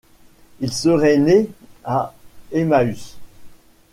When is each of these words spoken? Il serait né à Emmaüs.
Il 0.61 0.73
serait 0.73 1.19
né 1.19 1.47
à 1.83 2.15
Emmaüs. 2.51 3.17